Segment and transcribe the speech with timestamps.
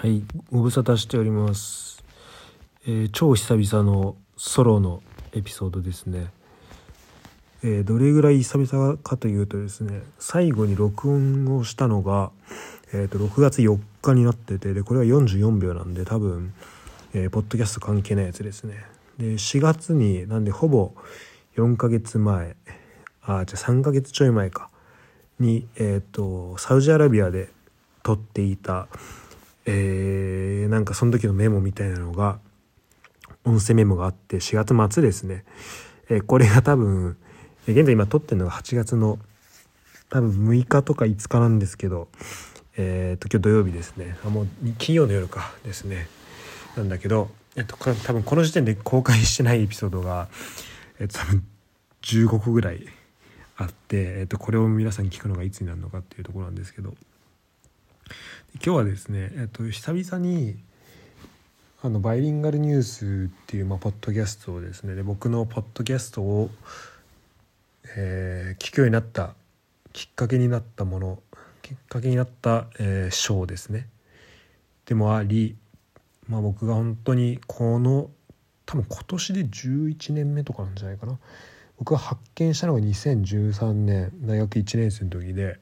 [0.00, 2.04] はい、ご無沙汰しております。
[2.86, 5.02] えー超久々のソロの
[5.32, 6.28] エピソードですね。
[7.64, 12.30] えーどれぐらい久々かというとですね、最後に録音をしたのが、
[12.92, 16.54] えーと6月4日になってて、でこれは44秒なんで多分、
[17.12, 18.84] えーポッドキャスト関係ないやつですね。
[19.18, 20.92] で4月になんでほぼ
[21.56, 22.54] 4ヶ月前、
[23.22, 24.70] あじゃあ3ヶ月ちょい前か
[25.40, 27.48] に、えー、とサウジアラビアで
[28.04, 28.86] 撮っていた、
[29.70, 32.38] えーなんかその時のメモみたいなのが
[33.44, 35.44] 音声メモがあって4月末ですね、
[36.08, 37.16] えーこれが多分
[37.66, 39.18] 現在今撮ってるのが8月の
[40.08, 42.08] 多分6日とか5日なんですけど
[42.78, 44.16] えっ、と今日土曜日ですね。
[44.24, 46.08] あもう金曜の夜かですね。
[46.76, 50.28] なんだけど、えっと、多分この時点で公開してないエピソードが、
[51.00, 51.44] えっと、多分
[52.02, 52.86] 15個ぐらい
[53.56, 56.94] あって、えっと、これを皆さんに聞くのがいつになるのかっていうところなんですけど。
[58.54, 60.56] 今日はですね、えっと、久々に
[61.82, 66.50] あのバイリンガルニュースっていう、まあ、ポッドキャストをですねで僕のポッドキャストを、
[67.96, 69.34] えー聞くようになった
[69.92, 71.18] きっかけになったもの
[71.62, 73.88] きっかけになった、えーショーですね。
[74.86, 75.56] でもあり、
[76.28, 78.10] まあ、僕が本当にこの
[78.66, 81.18] 多分今年で11年目とかなんじゃないかな。
[81.78, 85.60] 僕が発見したのが2013年大学1年生の時で、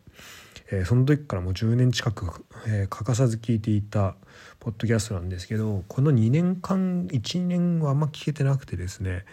[0.70, 4.14] えーその時からもう10年近く、えー欠かさず聞いていた
[4.60, 9.24] ポッドキャストなんですけどこの2年間1年はあんま聞けてなくてですね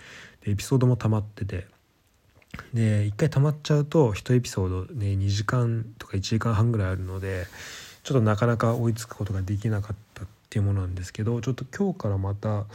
[0.46, 1.66] でエピソードも溜まってて
[2.74, 7.46] で1回溜まっちゃうと1エピソードね2時間とか1時間半ぐらいあるので
[8.04, 12.66] ちょっとなかなか追いつくことができなかったっていうものなんですけどちょっと今日からまた、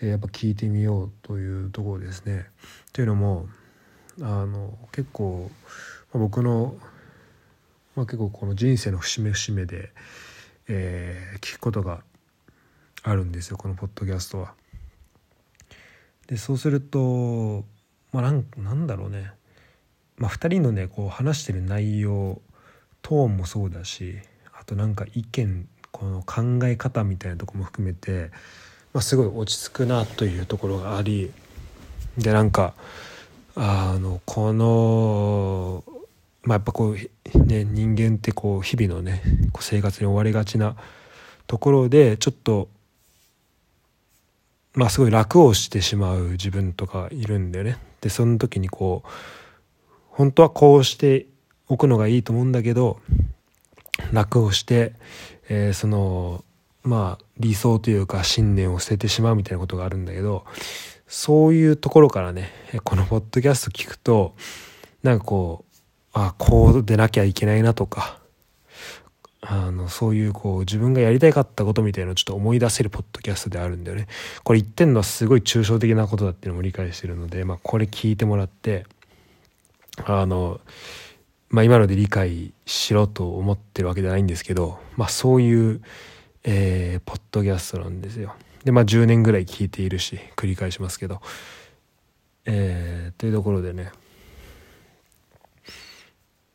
[0.00, 2.46] えーやっぱ聞いてみようというところですね。
[2.92, 3.46] というのも
[4.20, 5.50] あの結構、
[6.12, 6.76] まあ僕の、
[7.96, 9.90] まあ、結構この人生の節目節目で、
[10.68, 12.02] えー聞くことが
[13.02, 14.54] あるんですよこのポッドキャストは。
[16.26, 17.64] でそうすると、
[18.12, 19.30] まあ、なんなんだろうね、
[20.16, 22.40] まあ、2人のねこう話してる内容
[23.02, 24.16] トーンもそうだし
[24.58, 28.30] あとなんか意見この考え方みたいなとこも含めて、
[28.94, 31.30] まあ、すごい落ち着くなというところがあり
[32.16, 32.72] でなんか
[33.54, 35.84] あのこの
[36.44, 39.22] まあやっぱこうね人間ってこう日々のね
[39.52, 40.76] こう生活に追われがちな
[41.46, 42.68] ところでちょっと
[44.74, 47.78] まあすごい楽をしてしまう自分とかいるんだよね。
[48.00, 49.08] でその時にこう
[50.08, 51.26] 本当はこうして
[51.68, 53.00] おくのがいいと思うんだけど
[54.12, 54.92] 楽をして、
[55.48, 56.44] えーその
[56.82, 60.44] まあ理想というか信念を捨ててしまうみたいなことがあるんだけど
[61.08, 62.50] そういうところからね
[62.84, 64.34] このポッドキャスト聞くと
[65.02, 65.63] なんかこう
[66.14, 68.18] あこうでなきゃいけないなとか
[69.46, 74.06] あのそういうこう自分がやりたかったことみたいなのをちょっと思い出せるポッドキャストであるんだよね。
[74.42, 78.86] これ言ってんのはすごい抽象的なことだっていうのも理解してるので、まあ、これ聞いてもらって
[80.04, 80.60] あの、
[81.50, 85.82] まあ、今ので理解しろと思ってるわけじゃないんですけど、まあ、そういう、
[86.44, 88.34] えーポッドキャストなんですよ。
[88.64, 91.20] でまあ10年ぐらい聞いているし繰り返しますけど。
[92.46, 93.90] えーというところでね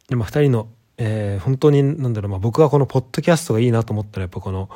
[0.09, 4.70] でまあ2人の、えー本当になんだろう、まあ、僕がこのポッドキャストがいいなと思ったらやっぱこの、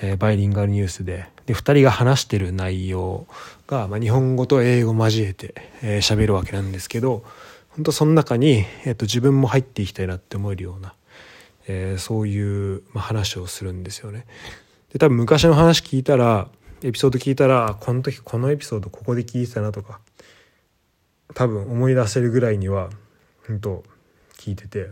[0.00, 3.26] えーバイリンガルニュースでで2人が話してる内容
[3.66, 7.24] が、まあ、日本語と英語交えて喋、えーるわけなんですけど
[7.70, 10.94] 本当その中に、えー、と自分も入っていきたいなって思えるような、
[11.66, 14.26] えーそういう、まあ、話をするんですよね。
[14.92, 16.48] で多分昔の話聞いたら
[16.82, 20.00] エピソード聞いたらこの時このエピソードここで聞いてたなとか
[21.34, 22.90] 多分思い出せるぐらいには
[23.46, 23.84] 本当
[24.44, 24.90] 聞いてて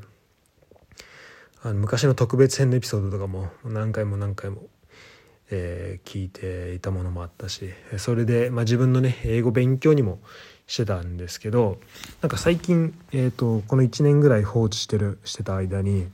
[1.63, 4.63] あの昔の特別編のエピソードとかも何回も何回も、
[5.51, 10.19] えー聞いていたものもあったしそれで、まあ、自分のね英語勉強にも
[10.67, 11.79] してたんですけど
[12.21, 16.07] なんか最近、えー、とこの1年ぐらい放置してるしてた間に、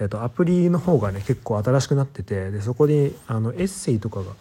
[0.00, 4.32] えー、とアプリの方がね結構新しくなっててでそこにあのエッセイとかが、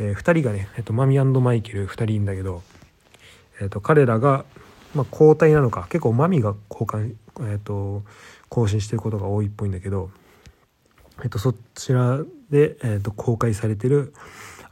[0.00, 2.62] え2人がね、えー、とマミマイケル2人いるんだけど、
[3.60, 4.44] えー、と彼らが、
[4.94, 8.02] まあ、交代なのか結構マミが交換、えー、と
[8.48, 10.10] 更新してることが多いっぽいんだけど、
[11.22, 12.18] えっと、そちら
[12.50, 14.12] で、えっと、公開されてる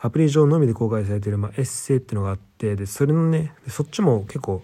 [0.00, 4.62] アプリ上のみで公開されてる、まあ、エッセイっていうのがあってでそれのねそっちも結構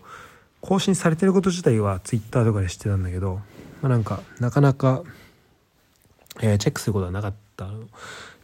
[0.61, 3.41] 更新されてること自体はツイッターとかで知ってたんだけど、
[3.83, 5.03] まあ、なんかなかなか、
[6.41, 7.67] えーチェックすることはなかった。
[7.67, 7.81] の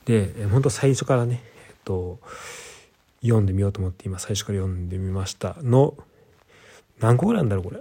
[0.05, 2.20] で、えー、本当最初からね、えっと
[3.23, 5.56] 読んでみようと思って今最初から読んでみました。
[5.62, 5.94] の
[7.00, 7.81] 何個ぐらいあるんだろうこれ？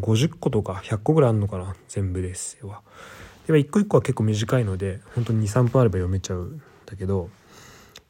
[0.00, 2.82] 50個とか100個ぐらいあるのかな全部ですは。
[3.46, 7.30] で一個一個は結構短いので本当に23分あれば読めちゃうんだけど、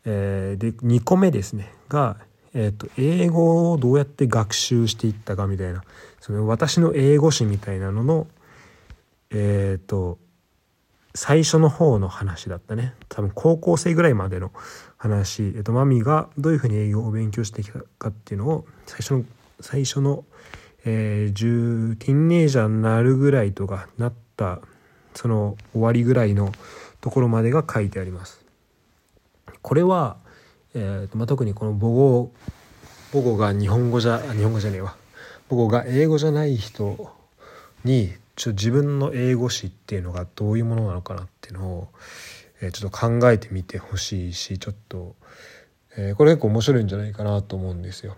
[0.05, 1.73] えー、で2個目ですね。
[1.89, 2.17] が、
[2.55, 5.83] えーと、英語をどうやって学習していったかみたいな。
[6.21, 8.27] その私の英語史みたいなのの
[9.31, 10.19] えっ、ー、と
[11.15, 12.95] 最初の方の話だったね。
[13.09, 14.53] 多分高校生ぐらいまでの
[14.99, 19.25] 話、えっと、マミがどういうふうに英語を勉強してきたかっていうのを最初の
[19.61, 20.25] 最初の、
[20.91, 24.61] えー、ティンネージャーになるぐらいとかなった
[25.15, 26.51] その終わりぐらいの
[27.03, 28.43] ところまでが書いてあります。
[29.61, 30.17] これは、
[30.75, 32.33] えーとまあ、特にこの母語
[33.13, 34.97] 母語が日本語じゃ日本語じゃねえわ
[35.51, 37.13] 母語が英語じゃない人
[37.85, 41.89] にちょ自分の英語史っていうのがどういうものなのかなっていうのを、
[42.63, 45.17] えー、ちょっと考えてみてほしいしちょっと、
[45.99, 48.17] えー、これ結構面白いんじゃないかなと思うんですよ。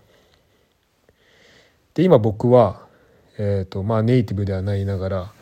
[1.94, 2.86] で今僕は、
[3.38, 5.32] えーとまあ、ネイティブではないながら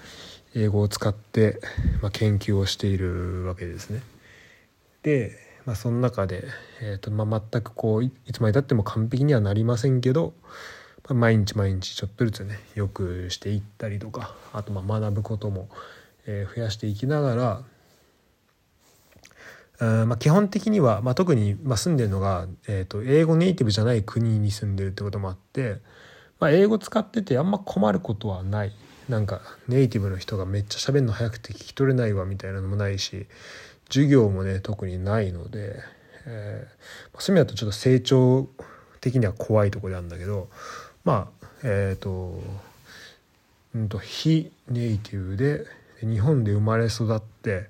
[0.55, 1.61] 英語を使って、
[2.01, 4.03] まあ、研究をしているわけですね。
[5.03, 5.33] で、
[5.67, 6.45] まあ、その中で、
[6.81, 10.33] えーとまあ、全くこういつまでたっても完璧にはなりませんけど、
[11.07, 15.69] まあ、毎日毎日ちょっとずつねよくしていったりとかあとまあ学ぶことも、
[16.27, 17.63] えー、増やしていきながら
[19.81, 25.77] あまあ基本的には、まあ、特にまあ住んでるのが、えー、と英語ネイティブじゃない国に住んでるってこともあって、
[26.41, 28.73] まあ、英語使っててあんま困ることはない。
[29.09, 33.27] なんかネイティブの人がめっちゃ喋るの早くて聞き取れないわみたいなのもないし
[33.89, 35.77] 授業もね特にないので、
[36.27, 38.49] えー、そういう意味だとちょっと成長
[39.01, 40.49] 的には怖いところなんだけど
[41.05, 42.39] まあえっ、ー、と,、
[43.75, 45.65] うんと非ネイティブで
[46.01, 47.63] 日本で生まれ育ってっ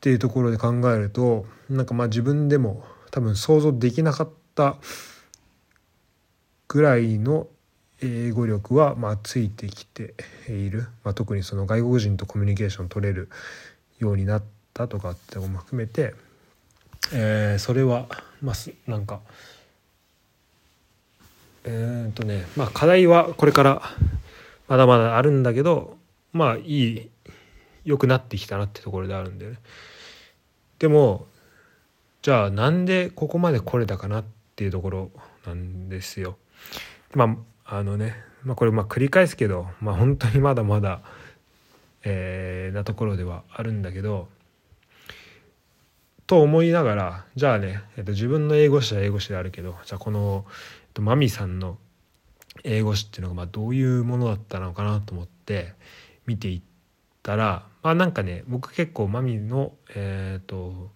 [0.00, 4.78] ていうところで考えるとなんかまあ自分でも多分想像できなかった
[6.72, 7.48] ぐらいの
[8.00, 10.14] 英語力はまあついてきて
[10.48, 13.28] いる、まあ、特にその外国人とコミュニケーション取れる
[13.98, 14.42] ようになっ
[14.72, 16.14] たとかってのも含めて、
[17.12, 18.06] えー、それは
[18.40, 19.20] まあなんか
[21.64, 23.82] えー、とねまあ課題はこれから
[24.66, 25.98] まだまだあるんだけど
[26.32, 27.10] まあいい
[27.84, 29.56] 良くなってきたなってところであるんで、ね、
[30.78, 31.26] でも
[32.22, 34.24] じゃあなんでここまで来れたかなっ
[34.56, 35.10] ていうところ
[35.44, 36.38] なんですよ。
[37.14, 37.36] ま
[37.66, 38.14] ああのね、
[38.44, 41.00] まあ、これまあ繰り返すけど、まあ、本当にまだまだ、
[42.04, 44.28] えー、なところではあるんだけど
[46.26, 51.78] と思いながらじゃあね、えっと、自分の英語詞は英語詞であるけどじゃあこの、えっと、マミさんの
[52.64, 55.74] 英語詞っていうのがまあどういうものだったのかなと思って
[56.26, 56.62] 見ていっ
[57.22, 60.90] たらまあなんかね僕結構マミのえっ、と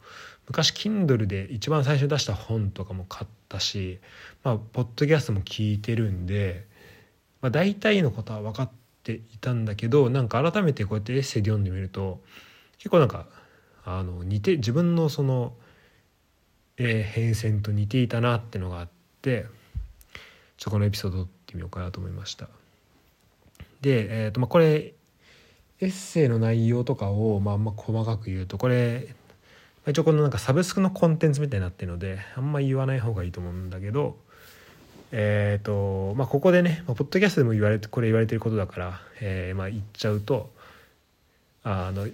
[0.47, 4.01] 昔 Kindle で一番最初に出した本とかも買ったし
[4.47, 6.69] まあポッドキャストも聞いてるんで、
[7.41, 8.71] まあ、大体のことは分かっ
[9.03, 12.21] ていたんだけどなんか改めてこうやってエッセイで読んでみると
[12.79, 13.27] 結構なんか
[13.85, 15.55] あの似て自分のその、
[16.77, 18.89] えー、変遷と似ていたなってのがあっ
[19.21, 19.47] て
[20.59, 22.49] ちょっとこのエピソード撮ってみようかなと思いました。
[23.81, 24.95] で、えーとまあ、これ
[25.81, 29.09] エッセイの内容とかをまああんま細かく言うとこれ
[29.89, 34.25] 一応このなんかサブスクのコンテンツみたいになってるのであんま言わない方がいいと思うんだけど
[35.19, 40.51] え、ー、とまあここでね、まあ、ポッドキャストでも言われてこれ言われてることだから、えー、まあ言っちゃうと
[41.65, 42.07] あの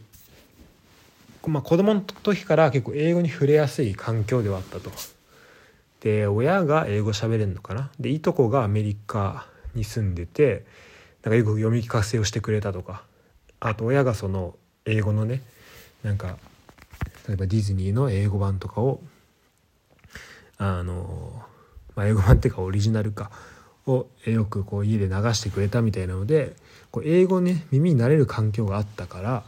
[1.48, 4.92] まあ子供の時から結構英語に触れやすい環境ではあったと。
[6.00, 7.90] で親が英語喋れるのかな？
[7.98, 10.64] でいとこがアメリカに住んでて
[11.24, 13.02] なんかよく読み聞かせをしてくれたとか
[13.58, 15.42] あと親がその英語のね
[16.04, 16.38] なんか
[17.26, 19.00] 例えばディズニーの英語版とかを
[20.58, 21.42] あの、
[21.94, 23.30] まあ、英語版っていうかオリジナルか
[23.86, 26.54] をよくこう家で流してくれたみたいなので
[26.90, 29.44] こう英語ね耳に慣れる環境があったから、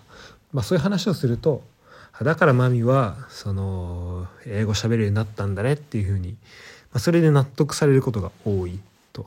[0.52, 1.62] まあ、そういう話をすると
[2.22, 6.36] だからマミはその英語喋れるようになったんだねっていうふうに、ま
[6.94, 8.78] あ、それで納得されることが多い
[9.12, 9.26] と。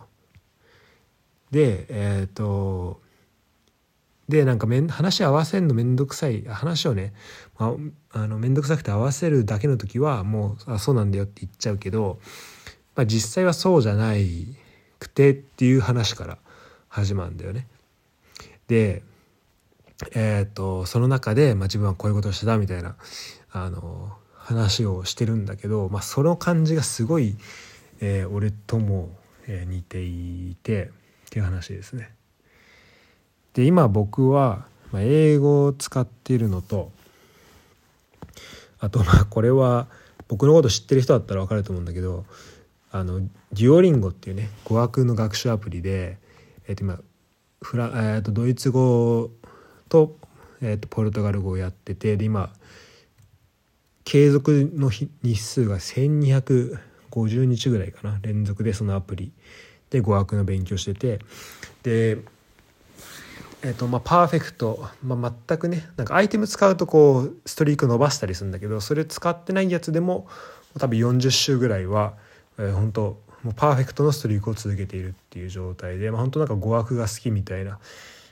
[1.51, 3.01] でえっ、ー、と
[4.29, 7.13] でなんかめん話合わせるの面倒くさい話をね、
[7.57, 7.75] ま
[8.13, 12.19] あ、あの面倒くさくて合わせるだけの時はもうあそうなんだよって言っちゃうけど、
[12.97, 14.47] まあ、実際はそうじゃない
[14.99, 16.37] くてっていう話から
[16.89, 17.67] 始まるんだよね。
[18.67, 19.03] で
[20.13, 22.95] えーと、その中で、まあ、自分はこういうことをしてたみたいな
[23.51, 27.35] あの話をしてるんだけど、まあ、その感じがすごい、
[27.99, 29.09] えー、俺とも、
[29.47, 30.91] えー、似ていて
[31.27, 32.11] っていう話ですね。
[33.53, 36.91] で今僕はま英語を使っているのと
[38.79, 39.87] あとまあこれは
[40.27, 42.25] 僕のこと知ってる人だったら分かると思うんだけど
[42.99, 46.17] あのデュオリンゴっていうね語学の学習アプリで、
[46.67, 46.99] えー、と今
[47.61, 49.31] フラ、えー、とドイツ語
[49.89, 50.17] と、
[50.61, 52.51] えーと、ポルトガル語をやっててで今
[54.03, 59.31] 継続の日数が1250日ぐらいかな連続でそのアプリ
[59.89, 61.19] で語学の勉強してて
[61.83, 62.19] で
[63.63, 70.27] えーとまあ、パーフェクト、まあ、全くねなんかアイテム使うとこうストリーク伸ばしたりするんだけどそれ使ってないやつでも
[70.77, 72.13] 多分40周ぐらいは、
[72.57, 73.01] えー、本当
[73.43, 77.79] もうパーフェクトのストリークを続けているっていう状態で、まあ、本当なんか語学が好きみたいな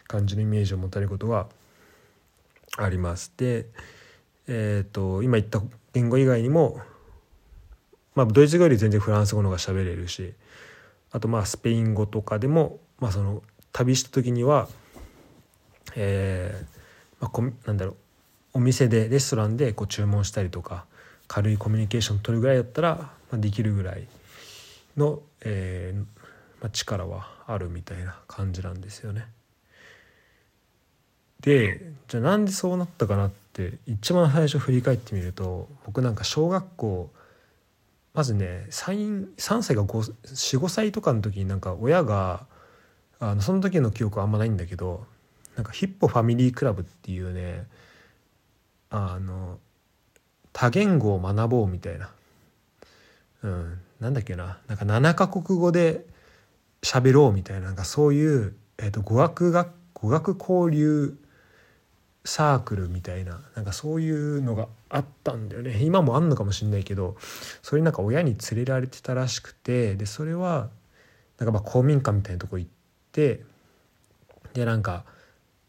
[0.08, 1.48] 感じのイメージを持たれることが
[2.78, 3.32] あります。
[3.38, 3.68] で、
[4.48, 5.62] えーと、今言った
[5.94, 6.80] 言語以外にも、
[8.16, 10.34] まあ、ドイツ語より全然フランス語の方が喋れるし
[11.12, 14.68] あとまあスペイン語とかでも、まあ、その旅した時には
[15.96, 17.96] えーまあ、こなんだろう
[18.54, 20.86] お店でレストランでこう注文したりとか
[21.28, 24.08] 軽いコミュニケーション取るぐらいだったら、まあ、できるぐらい
[24.98, 26.00] の、えー
[26.62, 29.28] まあ、力はあるみたいな感じなんですよね。
[31.42, 37.12] でじゃあなんでそうなったかなって一番最初振り返ってみると僕なんか小学校
[38.16, 42.48] まずね 3, 3歳か45歳とかの時になんか親が
[43.20, 45.06] あのその時の記憶はあんまないんだけど
[45.56, 47.68] なんかヒッポファミリークラブっていうね
[48.90, 49.60] あの
[50.54, 52.10] 多言語を学ぼうみたいな、
[53.46, 54.58] うん、なんだっけな。
[54.68, 56.04] なんか7カ国語で
[56.82, 61.16] 喋ろうみたいななんかそういう、えーと、語学学語学交流
[62.26, 65.80] サークルみたいななんかそういうのがあったんだよね。
[65.84, 67.18] 今もあんのかもしんないけど
[67.62, 70.70] それなんか親に連れられてたらしくてでそれは
[71.38, 72.72] なんかま公民館みたいなとこ行っ
[73.12, 73.42] て
[74.54, 75.06] でなんか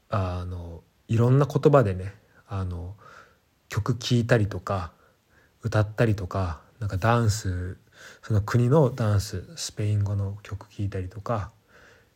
[0.09, 2.15] あのいろんな言葉でね
[2.49, 2.95] あの
[3.69, 4.93] 曲聴いたりとか
[5.63, 7.77] 歌ったりとかなんかダンス
[8.23, 11.51] その国のダンススペイン語の曲聴いたりとか、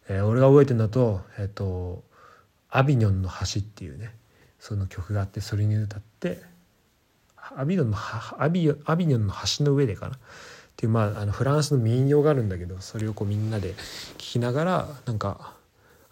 [0.08, 2.04] えー、俺が覚えてるんだと「えーと、
[2.68, 4.14] アビニョンの橋」っていうね
[4.58, 6.42] その曲があってそれに歌って
[7.56, 7.96] アビニョンの
[8.38, 10.16] アビアビニョンの橋の上でかな？
[10.16, 10.18] っ
[10.76, 13.76] ていう、まあ、あのフランスの民謡があるんだけどそれをこうみんなで聴
[14.18, 15.54] きながらなんか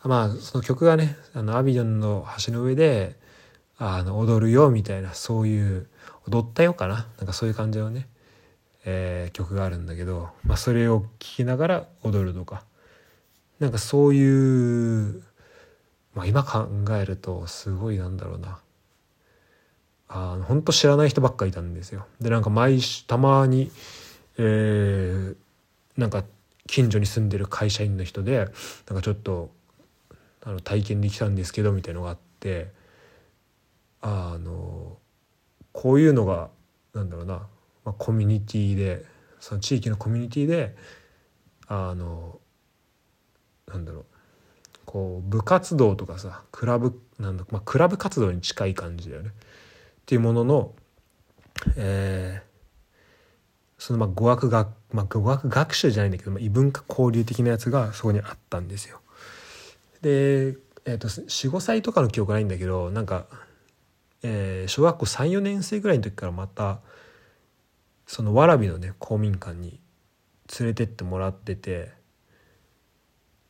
[0.02, 3.16] まあその曲がねあのアビジョンの橋の上で
[3.78, 5.86] あの踊るよみたいなそういう
[6.26, 7.06] 踊ったよかな？
[7.18, 8.08] なんかそういう感じのね、
[8.84, 12.64] えー、曲があるんだけど、まあ、それを聴きながら踊るとか。
[13.60, 15.22] なんかそういう、
[16.14, 18.60] まあ、今考えるとすごいなんだろうな。
[20.08, 22.06] あの本当知らない人ばっかいたんですよ。
[22.20, 23.70] でなんか毎週たまに、
[24.38, 25.36] えー、
[25.96, 26.24] なんか
[26.66, 29.50] 近所に住んでる会社員の人でなんかちょっと
[30.44, 32.68] あの体験できたんですけどみたいのがあって
[34.00, 34.96] あの
[35.72, 36.48] こういうのが
[36.94, 37.46] なんだろうな、
[37.88, 39.02] まあ、コミュニティで
[39.40, 40.76] その地域のコミュニティで
[41.68, 42.38] あの
[43.66, 44.04] なんだろう
[44.84, 49.32] こう部活動とかさクラブなんだ、まあ、クラブ活動に近い感じだよねっ
[50.04, 50.74] ていうものの、
[51.76, 59.00] えー、そのまあ語学学、まあ、語学学習じゃないんだけど、まあ、異文化交流的なやつがそこにあったんですよ。
[60.02, 63.24] で、えーと、45歳とかの記憶ないんだけどなんか、
[64.22, 66.80] えー、小学校34年生ぐらいの時からまた
[68.08, 69.78] その蕨のね公民館に
[70.58, 71.92] 連れてってもらってて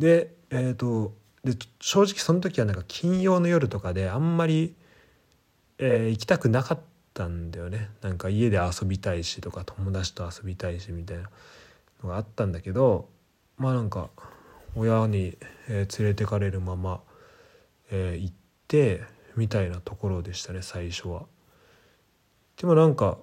[0.00, 4.74] でえっ、ー、とで正直その時はなんか金曜の夜とかであんまり、
[5.78, 6.80] えー、行きたくなかっ
[7.14, 11.30] たんだよねなんか家で遊びたいしとか友達と遊びたいしみたいな
[12.02, 13.08] のがあったんだけど
[13.56, 14.10] まあなんか
[14.74, 15.38] 親に、
[15.68, 17.00] えー、連れてかれるまま、
[17.92, 18.34] えー、行っ
[18.66, 19.02] て
[19.36, 21.26] みたいなところでしたね最初は。
[22.56, 23.18] でもなんか、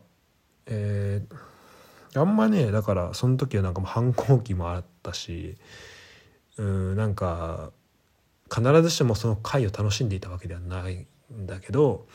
[0.68, 5.58] えー、あんまねだからその時はなんかもう反抗期もあったし
[6.58, 7.72] うんなんか
[8.54, 12.06] 必ずしもその会を楽しんでいたわけではないんだけど、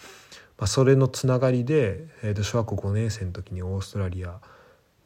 [0.59, 4.41] まあ、それのつながりで、えー、と小学校5年生の時にオーストラリア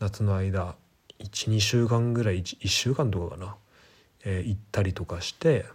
[0.01, 0.77] 夏の間
[1.21, 3.57] 12週間ぐらい 1, 1週間とかかな
[4.25, 5.67] えー、行ったりとかして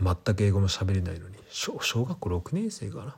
[0.00, 3.16] 全く英語も喋れないのに小小学校6年生かな。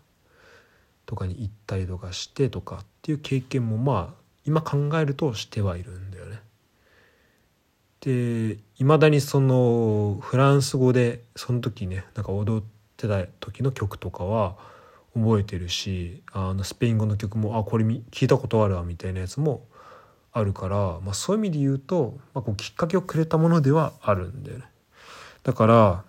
[1.07, 6.41] とかに行ったりとかしてとかっていう経験もまあ今考えるとしてはいるんだよね。
[8.01, 12.65] でいまだにそのフランス語でその時ねなんか踊っ
[12.97, 14.57] てた時の曲とかは
[15.15, 19.67] 覚えてるしあのスペイン語の曲もあこれ聞いたことあるわみたいなやつも
[20.33, 24.65] あるから、まあ、そういう意味で言うと、まあ、こうきっかけをくれたものではあるんだよね。
[25.43, 26.05] だから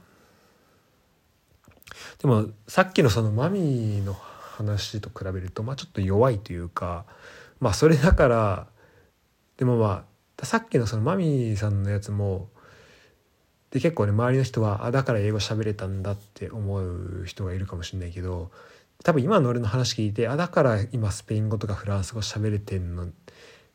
[2.19, 4.17] でもさっきのそのマミーの
[4.57, 7.05] 話と比べると、まあ、ちょっと弱いというか
[7.59, 8.67] まあそれだから
[9.57, 10.05] でもま
[10.41, 12.49] あさっきのそのマミーさんのやつも
[13.71, 18.51] で結構ね周りの人はあだから英語喋れたんだって思う人がいるかもしれないけど
[19.03, 23.07] 多分今の俺の話聞いてあだから今スペイン語とかフランス語喋れてんの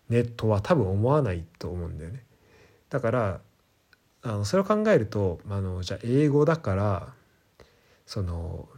[0.08, 2.24] ねとは多分思わないと思うんだよね。
[2.90, 3.40] だから
[4.22, 7.12] あのそれを考えるとあのじゃあ英語だから
[8.06, 8.68] その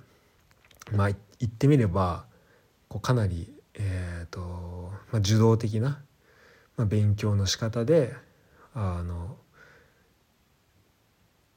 [0.92, 1.10] まあ
[1.44, 2.24] 言ってみれば
[2.88, 6.02] こうかなり、えーとまあ、受動的な、
[6.78, 8.14] まあ、勉強の仕方で
[8.74, 9.36] あの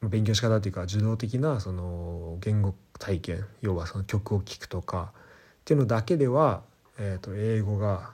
[0.02, 5.20] 勉強の仕方っていうか受動的なその言語体験要はその曲を聴くとかっ
[5.64, 6.62] ていうのだけでは、
[6.98, 8.10] えー、と英語が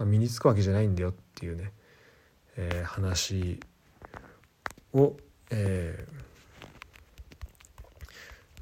[0.00, 1.72] 身につくわけじゃないんだよっていうね、
[2.56, 3.60] えー、話
[4.94, 5.14] を、
[5.50, 6.20] えーま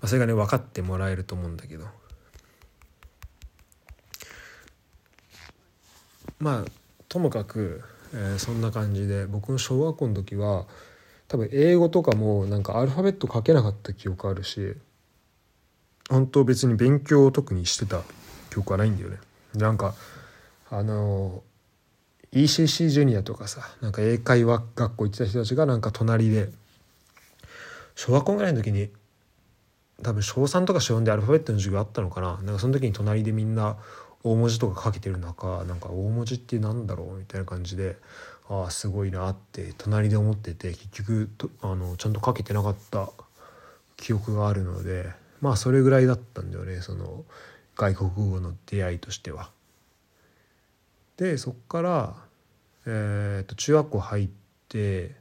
[0.02, 1.86] あ、それがね分かってもらえると思うんだけど。
[6.38, 6.70] まあ
[7.08, 10.66] ともかく、えー、そんな感じで僕の小学校の時は
[11.28, 14.74] 多分英語とかもなんかアルファベット書けなかった記憶あるし
[16.08, 18.02] 本当別に勉強を特にしてた
[18.50, 19.18] 記憶はないんだよね。
[19.54, 19.94] なんか
[20.70, 21.42] あの
[22.32, 26.50] ECC ジュニアとかさなんか英会話学校行ってた人たちがなんか隣で
[27.94, 28.90] 小学校ぐらいの時に
[30.02, 33.78] 多分小3とか小4でアルファベットの授業あったのかななんかその時に隣でみんな
[34.26, 37.96] 大文字とか書けてる中なんか大文字って何だろうみたいな感じで
[38.48, 41.30] ああすごいなって隣で思ってて結局
[41.62, 43.10] あのちゃんと書けてなかった
[43.96, 45.06] 記憶があるので
[45.40, 47.24] まあそれぐらいだったんだよねその
[47.76, 49.50] 外国語の出会いとしては。
[51.18, 52.14] でそっから、
[52.84, 54.28] えー、と中学校入っ
[54.68, 55.14] て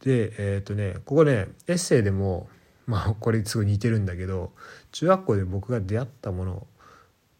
[0.00, 2.48] でえっ、ー、とねここねエッセイでも
[2.86, 4.52] まあこれすごい似てるんだけど
[4.96, 6.66] 中学校で僕が出会ったもの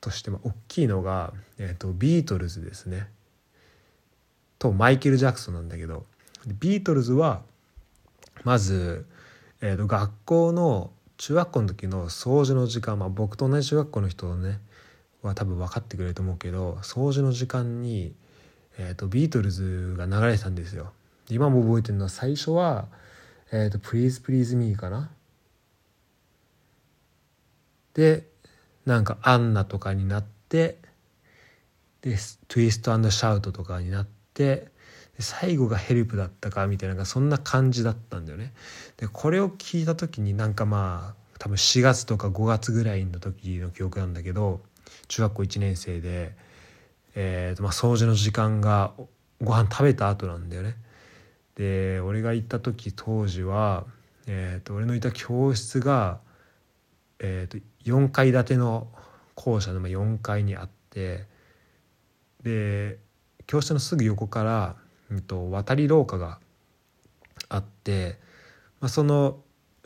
[0.02, 3.08] としても大きいのが、えーと、ビートルズですね。
[4.58, 6.04] とマイケル・ジャクソンなんだけど
[6.46, 7.40] ビートルズは
[8.44, 9.06] まず、
[9.62, 14.60] えーと、学校の中学校の時の掃除の時間、まあ、僕と同じ中学校の人ね
[15.22, 18.12] は多分分かってくれると思うけど掃除の時間に、
[18.76, 20.92] えーと、ビートルズが流れてたんですよ。
[21.30, 22.86] 今も覚えてるのは最初は
[23.50, 25.10] 「えーと、Please Please Me」かな。
[27.96, 28.28] で
[28.84, 30.78] なんか「アンナ」とかになって
[32.02, 34.68] で「トゥイストシャウト」とかになって
[35.18, 38.52] 最後がヘルプだったかみたいなそんな感じだったんだよね。
[38.98, 44.60] でこれを聞いた時になんかまあ多分4月とか5月ぐらいの時の記憶なんだけど
[45.08, 46.36] 中学校1年生で、
[47.14, 48.92] えーとまあ、掃除の時間が
[49.42, 50.76] ご飯食べた後なんだよね。
[51.54, 53.86] で俺が行った時当時は、
[54.26, 56.20] えーと、俺のいた教室が、
[57.18, 58.88] えーと、4階建ての
[59.34, 61.24] 校舎の4階にあって
[62.42, 62.98] で
[63.46, 64.76] 教室のすぐ横から、
[65.10, 66.40] うんと、渡り廊下が
[67.48, 68.18] あって、
[68.80, 69.38] まあ、その、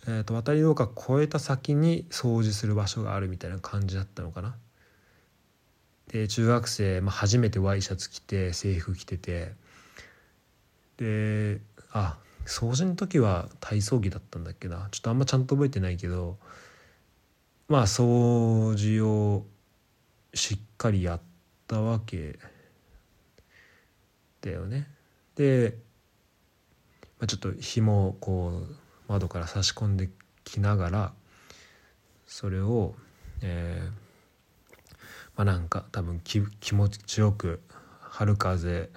[0.06, 4.56] えーと渡り廊下越えた先に掃除する場所があるみたいな感じだったのかな。
[6.08, 9.52] で中学生、まあ、初めてワイシャツ着て制服着てて
[10.96, 11.60] で
[11.92, 16.36] あ掃除の時は体操着だったんだっけなちょっとあんまちゃんと覚えてないけど
[17.70, 19.46] まあ掃除を
[20.34, 21.20] しっかりやっ
[21.68, 22.36] たわけ
[24.40, 24.88] だよね。
[25.36, 25.78] で、
[27.20, 28.74] まあ、ちょっと紐をこう
[29.06, 30.10] 窓から差し込んで
[30.42, 31.12] きながら
[32.26, 32.96] それを、
[33.40, 33.90] えー
[35.36, 36.40] まあ、なんか多分気
[36.74, 37.60] 持ちよく
[38.00, 38.90] 春風、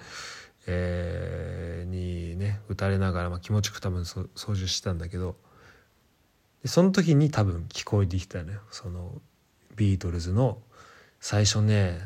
[0.66, 5.36] えー、にね打たれながら、まあ、気持ちよく多分掃除してたんだけど
[6.64, 9.20] その時に多分聞こえてきたのよその
[9.76, 10.58] ビートルズの
[11.20, 11.98] 最初ね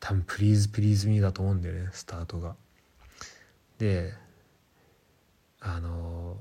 [0.00, 2.54] 多分「プリーズプリーズミーだと思うんだよねスタートが。
[3.78, 4.14] で
[5.60, 6.36] あの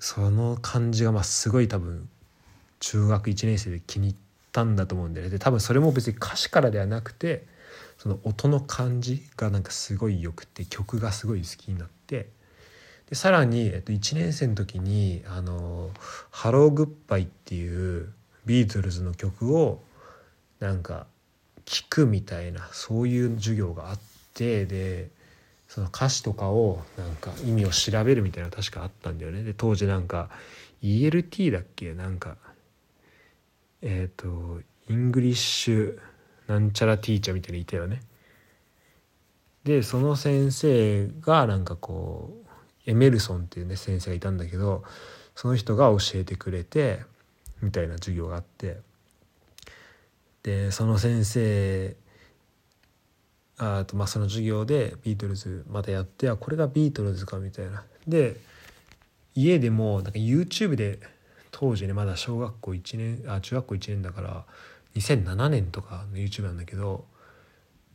[0.00, 2.08] その感じがまあすごい多分
[2.80, 4.16] 中学1年生で気に入っ
[4.52, 7.46] たんだと思うんだよねで多分それも別に歌詞からではなくて
[7.98, 12.28] その音の感じがなんかすごいよくて曲がすごい好きになって
[13.08, 15.90] でさらに、えっと、1年生の時に「あの
[16.30, 18.12] ハローグッバイ」っていう
[18.46, 19.82] ビートルズの曲を
[20.58, 21.06] なんか
[21.64, 24.00] 聴くみたいなそういう授業があっ
[24.34, 25.10] てで
[25.68, 30.30] その歌詞とかをなんか意味を調べるみたいな確かあったんだよねで当時なんか
[30.82, 31.94] ELT だっけ？
[31.94, 32.36] なんか
[33.82, 35.98] えっ、ー、と English
[36.46, 38.00] なんちゃら Teacher みたいにいたよね。
[39.64, 42.45] でその先生がなんかこう
[42.86, 44.84] エメルソンっていうね先生がいたんだけど
[45.34, 47.00] その人が教えてくれて
[47.60, 48.78] みたいな授業があって。
[50.42, 51.96] でその先生
[53.58, 57.82] あとまあその授業でビートルズまたやってあこれがビートルズかみたいな。
[58.06, 58.36] で
[59.34, 61.00] 家でもなんか YouTube で
[61.50, 64.44] 当時ねまだ小学校1年あ中学校1年だから
[64.94, 67.06] 2007年とかの YouTube なんだけど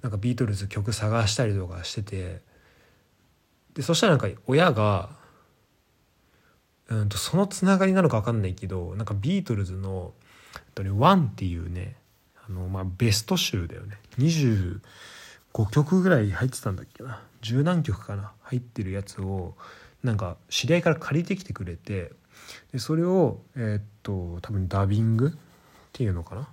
[0.02, 2.42] なんかビートルズ曲探したりとかしてて
[3.74, 5.10] でそしたらなんか親が
[6.88, 11.96] うんとそのつながりなのか分かんないけどなんかビートルズの「One っていうね
[12.48, 13.98] あの、まあ、ベスト集だよね。
[14.18, 14.80] 25
[15.72, 17.22] 曲ぐらい入ってたんだっけな。
[17.42, 18.32] 十何曲かな。
[18.42, 19.56] 入ってるやつを
[20.04, 22.12] なんか知り合いから借りてきてくれて
[22.72, 25.32] でそれをえー、っと多分ダビングっ
[25.94, 26.48] ていうのかな。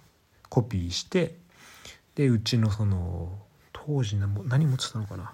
[0.49, 1.37] コピーして
[2.15, 3.39] でうちのその
[3.73, 5.33] 当時何持ってたのかな。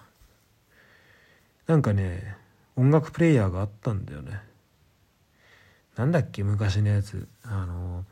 [1.67, 2.35] なんかね
[2.75, 4.39] 音楽プレイヤーがあったんだよね
[5.95, 8.05] なんだっけ昔のやつあの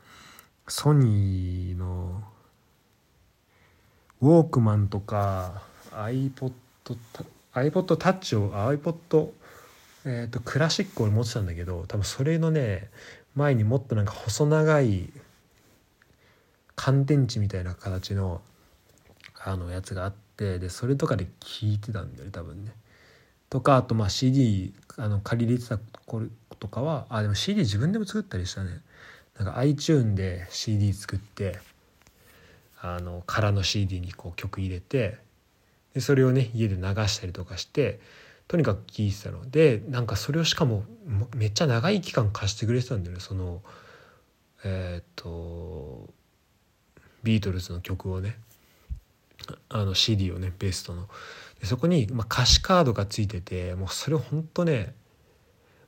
[0.66, 2.22] ソニーの
[4.20, 5.62] ウォークマンとか
[5.92, 6.52] iPod,
[7.52, 9.30] iPod タッチを iPod
[10.06, 12.90] えーと、クラシックを持ってたんだけど多分それのね
[13.34, 15.08] 前にもっとなんか細長い
[16.76, 18.42] 乾電池みたいな形の
[19.42, 22.72] あのやつがあってでそれとかで聞いてたんだよね多分ね。
[23.50, 26.26] とかあとまあ CD あの借りれてた頃
[26.58, 28.80] とかはあでも CD 自分でも作ったりしたね。
[29.38, 31.58] なんか iTune で CD 作って
[32.80, 35.18] あの空の CD にこう曲入れて
[35.92, 37.98] でそれをね家で流したりとかして
[38.46, 39.50] とにかく聴いてたの。
[39.50, 40.84] でなんかそれをしかも
[41.34, 43.20] めっちゃ長い期間貸してくれてたんだよね。
[43.20, 43.62] その
[44.64, 46.08] えっ、と
[47.22, 48.36] ビートルズの曲をね。
[49.68, 51.08] あの CD をねベストの。
[51.64, 54.94] そこに、ま、歌詞カードがついててもうそれをほんとね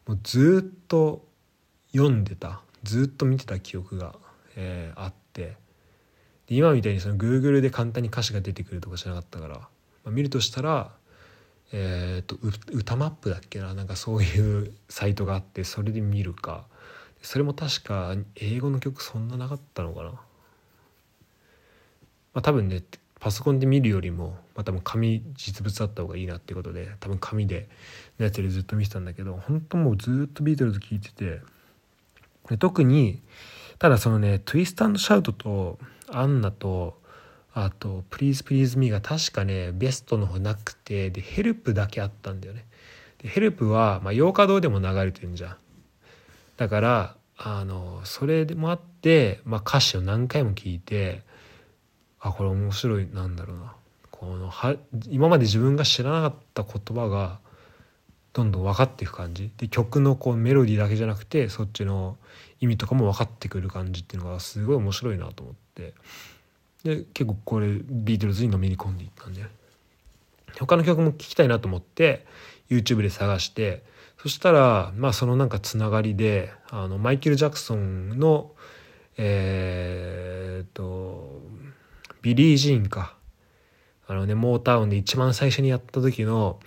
[0.06, 1.24] もうずっと
[1.92, 2.60] 読んでた。
[2.82, 4.14] ずっと見てた記憶が、
[4.54, 5.56] えー、あって。
[6.46, 9.68] で今みたいにその Google で簡単に歌詞が出てくるとかじゃなかったから、ま
[10.06, 10.92] あ、見るとしたら
[11.72, 12.36] えーと、
[12.70, 13.74] 歌マップだっけな？
[13.74, 16.64] なんかそういうサイトがあってそれで見るか。
[17.22, 20.20] それも確か英語の曲そんななかったのかな、ま
[22.34, 22.84] あ、多分ね
[23.18, 27.68] パソコンで見るよりも、まあ、多分紙実物あった方がいいなっていうことで多分紙で
[28.18, 31.40] のやつでずっと見てたんだけど本当もうずっとビートルズ聴いてて
[32.48, 33.22] で特に
[33.78, 37.00] ただそのね「Twist and Shout」と「Anna」と
[37.52, 42.66] あと「Please Please Me」が確かねベストの方なくてで Help だけあったんだよね。
[43.18, 45.56] で Help は、まあ、ヨーカドーでも流れてるんじゃん。
[46.56, 51.22] だからあのそれもあって、まあ、歌詞を何回も聞いて
[52.28, 53.74] あこれ面白いなんだろうな。
[54.10, 54.76] このは
[55.08, 57.38] 今まで自分が知らなかった言葉が
[58.32, 59.50] どんどん分かっていく感じ。
[59.56, 62.16] で曲のこうメロディーだけじゃなくてそっちの
[62.60, 65.94] 意味とかも分かってくる感じっていうのがすごい面白いなと思って。
[66.84, 69.44] で結構これビートルズにのめり込んでいったんで。
[70.58, 72.24] 他の曲も聴きたいなと思って
[72.70, 73.82] YouTube で探して
[74.18, 78.52] そしたらまあそのなんかつながりであのマイケル・ジャクソンの
[79.18, 81.40] えー、っと
[82.26, 83.14] Billie Jean か。
[84.08, 86.58] あのねモータウンで一番最初にやった時の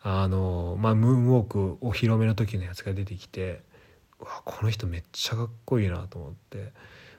[0.00, 3.60] あのまあムーンウォークお披露目の時のやつが出てきて
[4.18, 6.72] わこの人めっちゃかっこいいなと思って。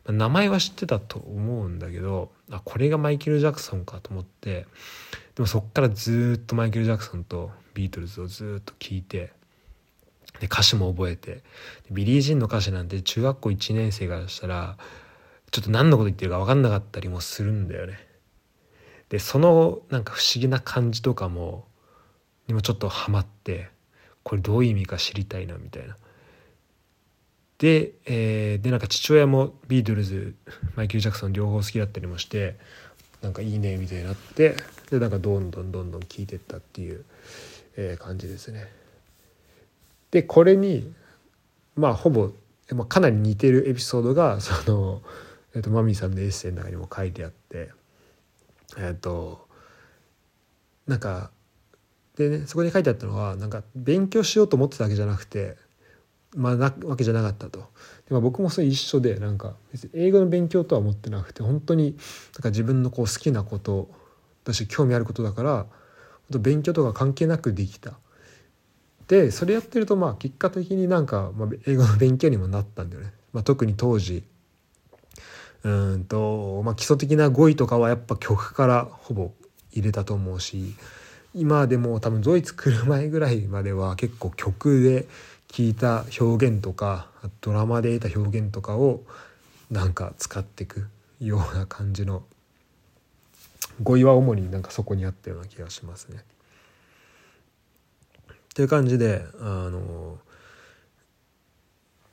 [0.08, 4.66] 名前は知ってたと思うんだけどあこれがマイケル・ジャクソンかと思って。
[5.36, 9.34] でもそっからずっとマイケル・ジャクソンとビートルズをずっと聴いて
[10.40, 11.44] で歌詞も覚えて。
[11.92, 14.78] ビリー・ジンの歌詞なんて中学校1年生からしたら
[15.52, 18.00] ちょっと何のこと言ってるか分かんなかったりもするんだよね。
[19.10, 21.66] でそのなんか不思議な感じとかも
[22.48, 23.70] にもちょっとハマって
[24.24, 25.96] これどういう意味か知りたいなみたいな。
[27.60, 30.36] で,、えー、でなんか父親もビートルズ
[30.76, 32.56] マイケル・ジャクソン両方好きだったりもして
[33.22, 34.56] なんかいいねみたいになって
[34.92, 37.04] でなんかどんどんどんどん聴いてったっていう、
[37.78, 38.68] えー、感じですね。
[40.12, 40.94] でこれに
[41.76, 42.32] まあほぼ、
[42.74, 45.02] まあ、かなり似てるエピソードがその、
[45.58, 47.72] えーと、マミーさんのエッセイの中にも書いてあって
[48.78, 49.48] えっ、ー、と
[50.86, 51.32] なんか
[52.16, 55.58] でねそこに書いてあったのはなんか勉強しようと思ってたわけじゃなくて
[56.36, 57.60] まあ、なわけじゃなかったと。
[57.60, 57.66] で
[58.12, 61.96] まあ、僕もそれ一緒でなんか別に英語の勉強とは思ってなくて本当に
[62.36, 63.90] なんか自分のこう好きなこと
[64.44, 65.66] だし興味あることだから
[66.30, 67.94] 勉強とか関係なくできた。
[69.08, 73.14] でそれやってるとまあ結果的になんか、まあ、英語の勉強にもなったんだよね。
[73.34, 74.24] まあ、特に当時
[75.64, 79.32] うんと、まあ、基礎的な語彙とかはやっぱ曲からほぼ
[79.72, 80.76] 入れたと思うし
[81.34, 85.08] 今でも多分ドイツ来る前ぐらいまでは結構曲で
[85.48, 87.10] 聞いた表現とか
[87.42, 89.02] ドラマで得た表現とかを
[89.70, 90.88] なんか使っていく
[91.20, 92.24] ような感じの
[93.84, 96.24] 語彙は主になんかそこにあったような気がしますね。
[98.30, 100.18] っていう感じであの、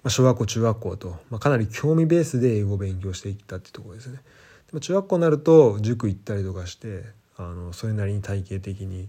[0.05, 4.21] まあ、小学校中学校と、まあ、かなり興味ベースで英語を勉強していったってところですね。
[4.67, 7.05] でも中学校になると塾行ったりとかして
[7.37, 9.09] あのそれなりに体系的に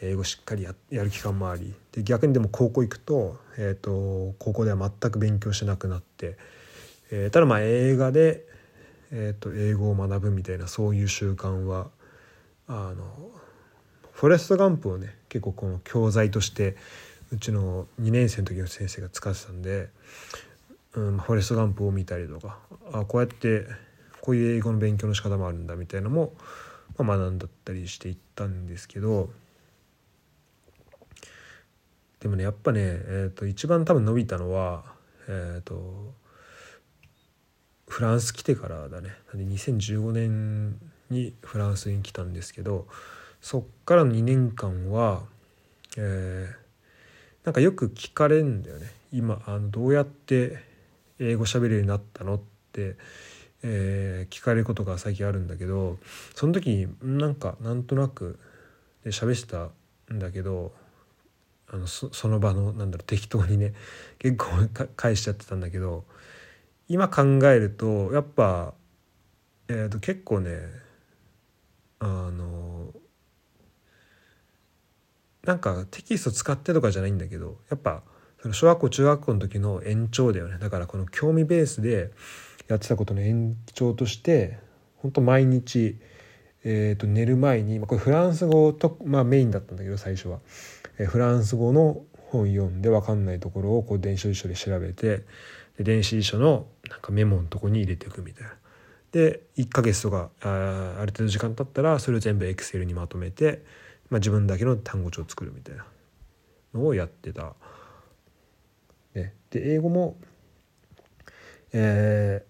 [0.00, 6.38] 英語しっかりややる期間もありで逆にでも高校行くと,、えーと、高校では全く勉強しなくなって、
[7.10, 8.44] えー、ただまあ映画で、
[9.10, 11.88] えーと英語を学ぶみたいなそういう習慣は
[12.68, 13.04] あの
[14.12, 16.76] フォレスト・ガンプをね結構この教材として
[17.30, 19.90] うちの2年生の時の先生が使ってたんで、
[20.94, 22.58] うん、フォレスト・ガンプを見たりとか
[22.92, 23.66] あこうやって
[24.20, 26.32] こういう英語の勉強の仕方もあるんだみたいなのも、
[26.96, 29.30] まあ、学んだったりしていったんですけど
[32.20, 34.84] でもねやっぱね、えーと、一番多分伸びたのは
[35.28, 36.14] えっ、ー、と
[37.86, 39.10] フランス来てからだね。
[39.34, 40.78] 2015年
[41.10, 42.86] にフランスに来たんですけど
[43.40, 45.22] そっからの2年間は、
[45.96, 46.67] えー、
[47.48, 48.90] なんかよく聞かれるんだよね。
[49.10, 50.58] 今あのどうやって
[51.18, 52.40] 英語喋れるようになったのっ
[52.72, 52.96] て、
[53.62, 55.96] えー、聞かれることが最近あるんだけど
[56.34, 58.38] その時になんかなんとなく
[59.02, 59.70] で喋ってた
[60.12, 60.74] んだけど
[61.72, 63.72] あのその場のなんだろう適当にね
[64.18, 64.48] 結構
[64.94, 66.04] 返しちゃってたんだけど
[66.86, 68.74] 今考えるとやっぱ、
[69.68, 70.58] えー、と結構ね
[71.98, 72.92] あの
[75.48, 78.02] なんかテキスト使ってとかじゃないんだけどやっぱ
[78.42, 82.10] その小学校中学校の時の延長だよねだからこの興味ベースで
[82.68, 84.58] やってたことの延長として
[84.96, 85.96] 本当毎日、
[86.64, 90.40] えー、と寝る前に、まあ、これフランス語と、まあ、メインだったんだけど最初は、
[90.98, 95.24] えー、フランス語の本読んで分かんないところをこう電子辞書で調べて
[95.78, 98.52] で電子辞書のなんかメモのとこに入れていくみたいな。
[99.12, 103.62] で1ヶ月とかあある程度時間経ったらそれを全部エクセルにまとめて
[104.10, 105.86] まあ、自分だけの単語帳を作るみたいな
[106.74, 107.54] のをやってた。
[109.14, 110.16] ね、で英語も
[111.72, 112.44] え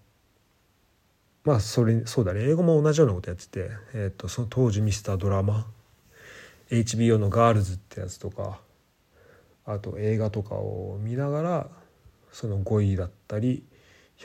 [1.45, 2.41] ー、まあそれそうだね。
[2.43, 5.65] 英語も同じようなことやってて、えーと、その当時ミスタードラマ
[6.69, 8.61] HBO の「ガールズ」ってやつとか
[9.65, 11.69] あと映画とかを見ながら
[12.31, 13.65] その語彙だったり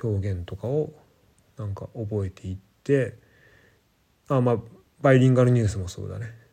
[0.02, 0.92] 表現とかを
[1.56, 3.16] なんか覚えていって
[4.28, 4.56] あまあ
[5.00, 6.43] バイリンガルニュースもそうだね。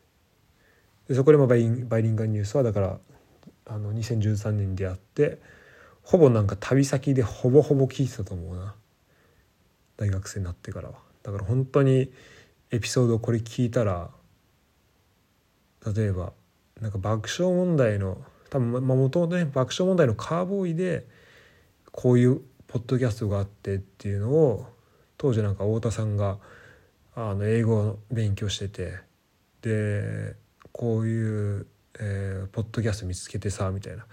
[1.12, 2.98] でそこでもバイリンガルニュースはだから
[3.66, 5.40] あの2013年に出会って
[6.04, 8.76] ほぼなんか旅先でほぼほぼ聞いてたと思うな。
[9.98, 10.96] 大学生になってからは。
[11.22, 12.14] だから本当に
[12.72, 14.10] エピソードこれ聞いたら
[15.94, 16.32] 例えば
[16.80, 18.18] なんか爆笑問題の
[18.50, 21.06] 多分もともとね爆笑問題のカーボーイで
[21.92, 24.66] こういうポッドキャストがあってっていうのを
[25.18, 26.38] 当時なんか太田さんが
[27.16, 28.94] あの英語を勉強してて
[29.62, 30.40] で
[30.72, 31.68] こういう、
[32.00, 34.06] えー、ポッドキャスト見つけてさみたいな。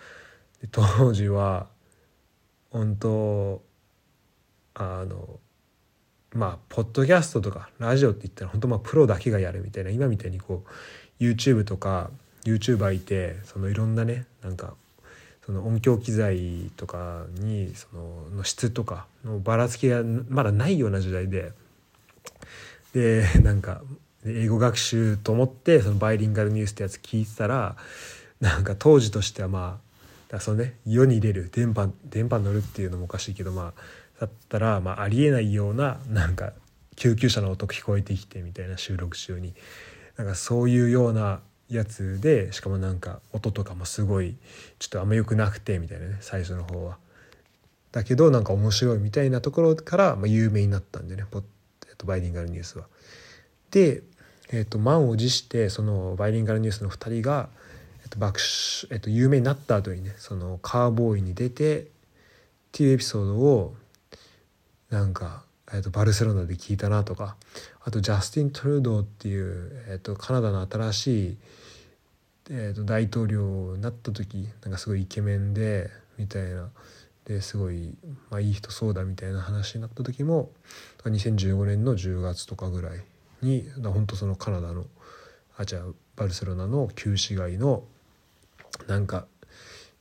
[0.61, 1.68] で当時は
[2.71, 3.62] 本当
[4.75, 5.40] あの
[6.33, 9.90] まあポッドキャストとかラジオって言ったら本当まあプロだけがやるみたいな。
[9.90, 10.64] 今みたいにこ
[11.21, 12.11] う YouTube とか
[12.44, 14.75] YouTuber いてそのいろんなねなんか
[15.44, 21.53] その音響機材とかにそのの質とかのばらつきがまだないような時代で。
[22.94, 23.83] でなんか
[24.33, 27.77] 英語学習と思ってそのバイリンガルニュースってやつ聞いてたら
[28.41, 29.81] なんか当時としてはま
[30.33, 36.53] あそのね世に出る電波電波乗るっていうのもおかしいけどまあだったら、まあ、ありえないようななんか
[36.97, 39.55] 救急車の音聞こえてきてみたいな収録中に
[40.17, 44.37] なんかそういうようなやつでしかもなんか音とかもすごい
[44.79, 46.99] ちょっとあんま良くなくてみたいなね最初の方は。
[47.93, 51.43] だけどなんか面白いみたいなところから、まあ、有名になったんでね、えっ
[51.97, 52.87] と、バイリンガルニュースは。
[53.71, 54.03] で、
[54.51, 57.49] えーと、満を持してそのバイリンガルニュースの2人が、
[58.03, 58.41] えーと爆
[58.91, 61.87] えーと、有名になった後にねそのカーボーイに出てっ
[62.73, 63.75] ていうエピソードを
[64.91, 67.37] なんか、えーと、バルセロナで聞いたなとか
[67.85, 71.37] あとジャスティン・トルドーっていう、えー、とカナダの新しい、
[72.51, 76.69] えー、と大統領になった時なんかすごいイケメンでみたいな。
[77.27, 77.95] ですごい、
[78.31, 80.51] まあ、いい人そうだみたいな話になった時も
[81.05, 83.05] 2015年の10月とかぐらい
[83.42, 84.85] に本当そのカナダの
[85.57, 85.83] あじゃあ
[86.16, 87.85] バルセロナの旧市街の
[88.87, 89.27] なんか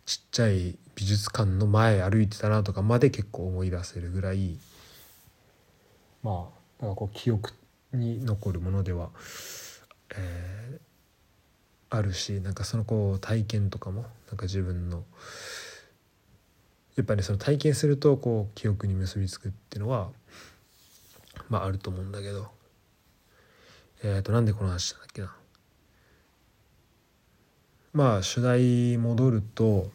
[0.06, 4.58] ちっちゃい美術館の前歩いてたなとかまで結構思い出せるぐらい
[6.24, 7.54] まあだかこう記憶
[7.94, 9.10] に残るものでは、
[10.16, 15.04] えー、あるしなんかそのこう体験とかもなんか自分の
[16.96, 20.10] やっぱり、ね、その体験するとこう記憶に結びつくっていうのは
[21.50, 22.48] まああると思うんだけど
[24.04, 25.36] えっ、ー、となんでこの話したんだっけな。
[27.94, 29.92] まあ主題戻ると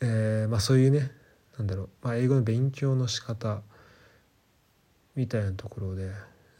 [0.00, 1.10] えー、まあそういうね
[1.58, 3.62] なんだろう、まあ、英語の勉強の仕方
[5.16, 6.12] みたいなところで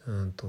[0.07, 0.47] うんと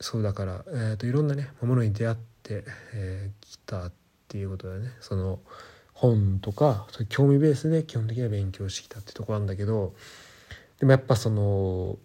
[0.00, 2.64] そうだから、えーと、いろんなねものに出会ってき、
[2.94, 3.92] えー、たっ
[4.28, 4.90] ていうことだよね。
[5.00, 5.40] その
[5.94, 9.94] 本とかそういう興味ベースで基本的には勉強してきたってとこなんだけど
[10.84, 11.96] でもやっぱその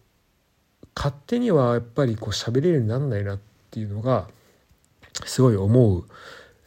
[0.95, 3.39] 勝手にはやっぱりこう喋れるようになんないなっ
[3.71, 4.29] ていうのが
[5.25, 6.05] すごい思う、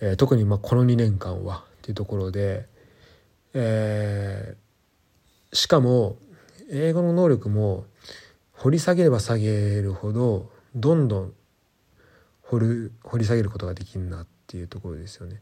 [0.02, 2.66] えー、特にまあこの2年間はっていうところで、
[3.54, 6.16] えー、しかも
[6.70, 7.86] 英語の能力も
[8.58, 11.32] 掘り下げれば下げるほどどんどん
[12.42, 15.40] 掘る掘り下げることができるなっていうところですよね。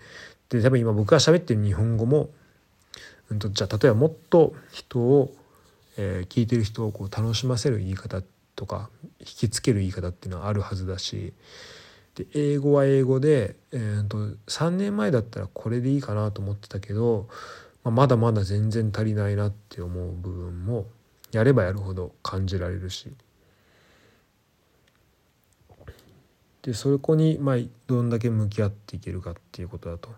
[0.50, 2.30] で多分今僕が喋ってる日本語も、
[3.28, 5.35] うんと、じゃあ例えばもっと人を、
[6.02, 8.22] えー、聞いてる人をこう楽しませる言い方
[8.56, 8.88] とか
[9.20, 11.34] 引きつける言い方っていうのはあるはずだし
[12.14, 17.28] で英語は英語で、えーと、3年前だったらこれでいいかなと思ってたけど、
[17.84, 20.86] まあ、まだまだ全然足りないなって思う部分も
[21.32, 23.12] やればやるほど感じられるし。
[26.62, 30.10] でそこにまあどんだけ向き合っていけるかっていうことだと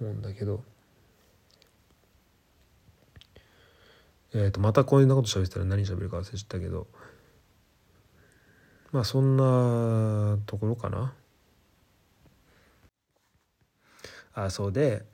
[0.00, 0.64] 思うんだけど、
[4.32, 6.86] えー、とまたこんなこと喋ってたら何喋るか忘れちゃったけど
[8.92, 11.14] まあそんなところかな。
[14.32, 15.04] あそうで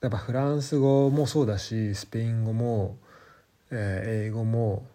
[0.00, 2.96] やっぱフランス語もそうだしスペイン語も、
[3.70, 4.86] えー、英語も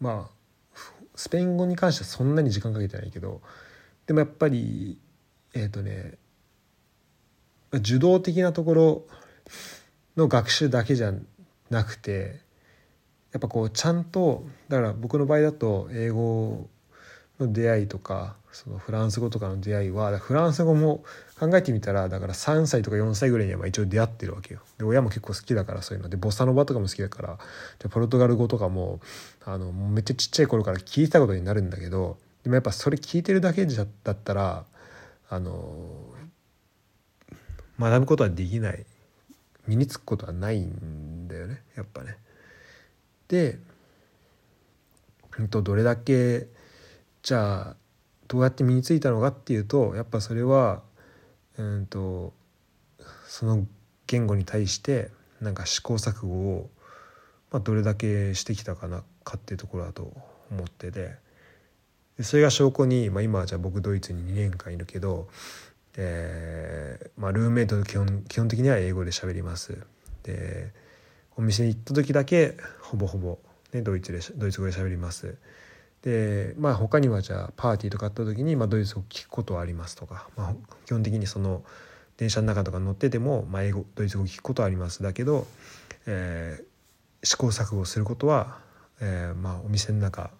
[0.00, 0.78] まあ
[1.14, 3.40] スペイン語に関してはそんなに時間かけてないけど
[4.06, 4.98] でもやっぱり
[5.54, 6.18] えっ、ー、とね
[7.72, 9.06] 受動的なところ
[10.16, 11.12] の学習だけじゃ
[11.70, 12.43] なくて
[13.34, 16.68] やっぱこうちゃんとだから僕の場合だと英語
[17.40, 21.02] の出会いとかそのフランス語とかの出会いはフランス語も
[21.40, 24.60] 考えてみたらだから3歳とか4歳ぐらいには一応出会ってるわけよ。
[24.78, 27.38] で親も結構好きだからそういうのでボサノバとかも好きだから
[27.80, 29.00] でポルトガル語とかも
[29.44, 34.64] あのめっちゃちっちゃい頃から聞いたことになるんだけどでもやっぱそれ聞いてるだけだったら
[35.28, 36.04] あの
[37.80, 38.86] 学ぶことはできない
[39.66, 42.16] 身につくことはないんだよねやっぱね。
[43.34, 43.58] で、
[45.38, 46.46] うんと、どれだけ
[47.24, 47.76] じゃあ
[48.28, 50.82] どうやって身についたのかっていうとやっぱそれは、
[51.58, 52.32] うんと、
[53.26, 53.66] その
[54.06, 56.70] 言語に対してなんか試行錯誤を、
[57.50, 60.12] まあ、どれだけしてきたかなかっていうところだと
[60.52, 61.16] 思ってて
[62.20, 65.26] それが証拠に、まあ、今はじゃあ僕ドイツに2年間いるけど、
[65.96, 69.76] えーまあ、ルーメイト基本基本的には英語で喋ります。
[70.22, 70.83] で
[71.36, 73.38] お店行った時だけほぼほぼ、
[73.72, 75.36] ね、ドイツでドイツ語で喋ります。
[76.02, 81.64] でまあ他にはじゃあパーティーとかあった時に、まあ、ドイツ語聞くことはありますとか、まあ、基本的にその
[82.18, 85.46] 電車の中とか乗ってても、まあ、英語ドイツ語聞くことはありますだけど、
[86.06, 88.58] えー、試行錯誤することは、
[89.00, 90.30] えー、まあお店の中、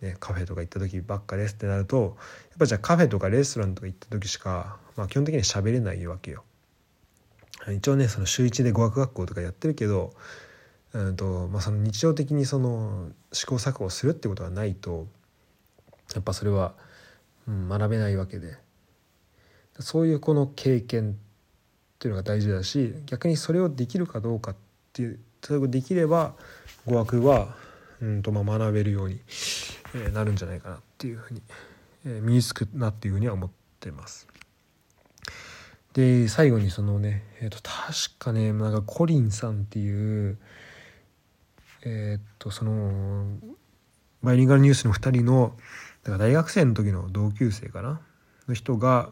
[0.00, 2.16] ね、カフェとか行った時ばっかですってなると
[2.50, 6.44] やっぱじゃあカフェとかレストランとか行った時しか、まあ、基本的には喋れないわけよ。
[7.72, 10.12] 一応ねその週1で語学学校とかやってるけど
[10.94, 15.06] うんとまあ、その日常的にその試行錯誤するってことがないと
[16.14, 16.72] やっぱそれは、
[17.46, 18.56] うん、学べないわけで
[19.80, 21.14] そういうこの経験っ
[21.98, 24.56] ていうのが大事だし逆にそれをできるかどうかっ
[24.92, 26.34] ていうそれができれば
[26.86, 27.54] 語学は、
[28.00, 29.20] うんとまあ、学べるように、
[29.94, 31.42] えなるんじゃないかなっていうふうに、
[32.06, 34.26] え身につくなっていうふうには思ってます。
[35.98, 40.38] で最後にそのね、えー、と確かねなんかコリンさんっていう
[41.84, 43.24] えー、っとその
[44.22, 45.56] バイリンガルニュースの2人の
[46.04, 48.00] だから大学生の時の同級生かな？
[48.46, 49.10] の人が、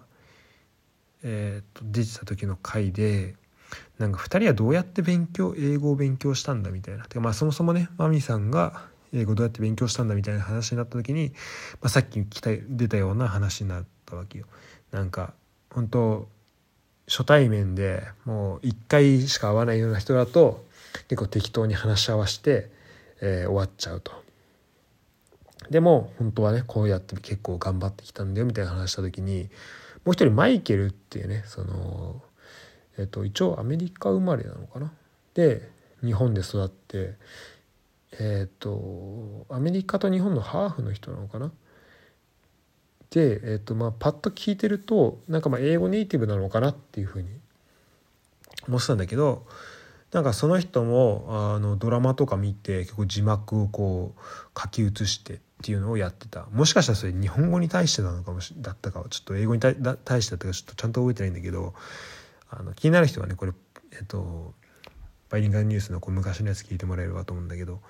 [1.25, 3.35] えー、っと出てた時の回で
[3.99, 11.33] なんか2人はどうやって勉強英語を勉強したんだみたいなてかまあそもそもねマミさんが英語どうやって勉強したんだみたいな話になった時に、
[11.81, 14.47] まあ、さっき来た出たような話になったわけよ。
[14.93, 15.35] なんか
[15.71, 16.36] 本当
[17.09, 20.65] 初対面でもう1回しか会わないような人だと
[21.09, 22.71] 結構適当に話し合わせて、
[23.21, 24.13] えー、終わっちゃうと。
[25.71, 29.49] でも本当はねこうやって結構頑張ってきたんだよみたいな話した時に
[30.05, 32.23] もう一人マイケルっていうねその、
[32.99, 34.93] えっと、一応アメリカ生まれなのかな？
[35.35, 35.69] で
[36.05, 37.15] 日本で育って
[38.21, 41.51] えっとアメリカと日本のハーフの人なのかな？
[43.11, 47.29] で、えっとまあ、パッと聞いてるとなんかまあ英語ネイティブなのかなっていうふうに
[48.69, 49.47] 思ってたんだけど
[50.13, 56.47] なんかその人もあのドラマとか見て結構字幕をこう書き写してっていうのをやってた。
[56.53, 61.75] もしかしたらそれ日本語に対してなのかもしだったかちょっと英語に対してだったかちょっとちゃんと覚えてないんだけど
[62.51, 63.53] あの気になる人はねこれ
[63.93, 64.55] えっと
[65.29, 67.81] バイリンガルニュースのこう昔のやつ聞いてもらえればと思うんだけど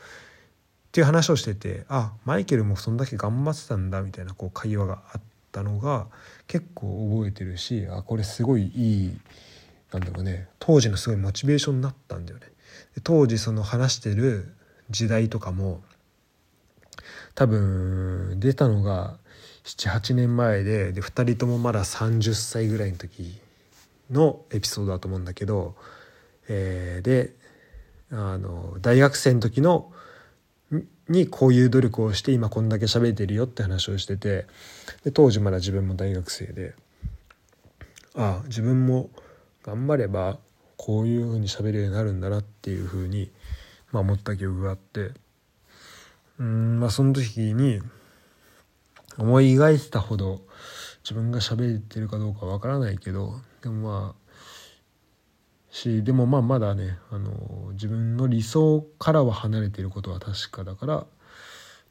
[0.97, 5.21] っていう話をしててあマイケルもそんだけ頑張ってたんだみたいなこう会話があっ
[5.53, 6.07] たのが
[6.47, 9.19] 結構覚えてるしあこれすごいいい
[9.93, 12.47] なんだろうね当時のすごいモチベーションになったんだよね。
[12.95, 14.55] で当時その話してる
[14.89, 15.83] 時代とかも
[17.35, 19.19] 多分出たのが
[19.65, 23.39] 78年前でで2人ともまだ30歳ぐらいの時
[24.11, 25.77] のエピソードだと思うんだけど、
[26.49, 27.35] えー、で
[28.11, 29.93] あの大学生の時の
[31.09, 34.47] にこういう努力をして今こんだけ喋れてるよって話をしてて
[35.05, 36.75] で当時まだ自分も大学生で
[38.15, 39.11] ああ自分も
[39.63, 40.39] 頑張れば
[40.77, 43.31] こういうふうに喋るようになるんだなっていうふうに、
[43.93, 45.13] まあ、思った記憶があって
[46.39, 47.81] うんまあその時に
[49.19, 50.43] 思い描いてたほど
[51.03, 54.26] 自分が喋ってるかどうかわからないけどでもまあ
[55.77, 61.07] しでもまあまだねあの自分の理想からは離れていることは確かだから、ま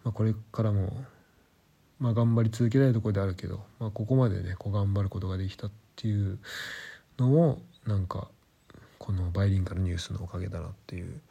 [0.05, 1.05] あ、これからも、
[1.99, 6.39] まあ、頑張り続けたいところであるけど、まあ、ここまでねこう頑張ることができたっていう
[7.19, 8.27] のもなんか
[8.97, 11.21] このバイリンガルニュースのおかげだなっていう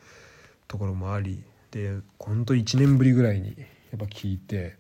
[0.69, 1.43] ところもあり
[1.73, 3.57] でほんと1年ぶりぐらいに
[3.91, 4.77] やっぱ聞いて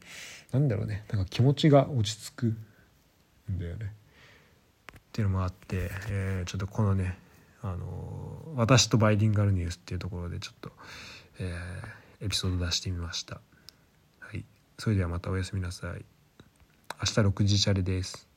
[0.53, 2.47] なんだろうねなんか気持ちが落ち着く
[3.51, 3.93] んだよね。
[4.97, 7.19] っていうのもあって、えー、ちょっとこのね
[7.65, 10.71] あの私とバイリンガルニュースっていうところでちょっと、
[11.41, 13.41] えー、エピソード出してみました。
[14.21, 14.45] はい、
[14.79, 15.91] それではまたおやすみなさい。
[15.91, 18.34] 明日6時チャレです。